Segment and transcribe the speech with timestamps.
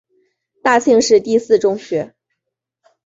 [0.63, 2.15] 大庆市第四中学。